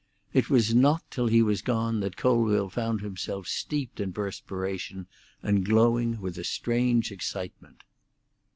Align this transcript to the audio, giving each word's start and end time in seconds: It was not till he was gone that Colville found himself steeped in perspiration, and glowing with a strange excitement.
It 0.33 0.49
was 0.49 0.73
not 0.73 1.03
till 1.11 1.27
he 1.27 1.43
was 1.43 1.61
gone 1.61 1.99
that 1.99 2.17
Colville 2.17 2.71
found 2.71 3.01
himself 3.01 3.47
steeped 3.47 3.99
in 3.99 4.11
perspiration, 4.11 5.05
and 5.43 5.63
glowing 5.63 6.19
with 6.19 6.39
a 6.39 6.43
strange 6.43 7.11
excitement. 7.11 7.83